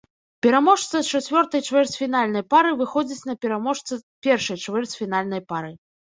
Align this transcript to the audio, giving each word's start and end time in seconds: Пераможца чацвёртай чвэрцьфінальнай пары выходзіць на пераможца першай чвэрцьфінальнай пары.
Пераможца 0.43 1.01
чацвёртай 1.19 1.61
чвэрцьфінальнай 1.73 2.43
пары 2.55 2.71
выходзіць 2.81 3.27
на 3.33 3.37
пераможца 3.47 4.01
першай 4.31 4.57
чвэрцьфінальнай 4.67 5.47
пары. 5.55 5.71